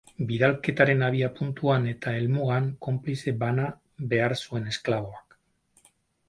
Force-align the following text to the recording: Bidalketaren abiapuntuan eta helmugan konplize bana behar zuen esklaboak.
Bidalketaren 0.29 1.01
abiapuntuan 1.07 1.85
eta 1.91 2.13
helmugan 2.21 2.71
konplize 2.87 3.35
bana 3.45 3.69
behar 4.15 4.37
zuen 4.41 4.67
esklaboak. 4.73 5.39